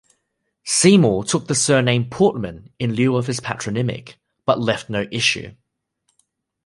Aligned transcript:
Seymour 0.63 1.25
took 1.25 1.45
the 1.47 1.53
surname 1.53 2.09
Portman 2.09 2.71
in 2.79 2.95
lieu 2.95 3.17
of 3.17 3.27
his 3.27 3.39
patronymic, 3.39 4.17
but 4.47 4.59
left 4.59 4.89
no 4.89 5.07
issue. 5.11 5.53